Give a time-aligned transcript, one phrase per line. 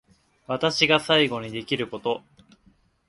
[0.47, 2.23] 私が最後にできること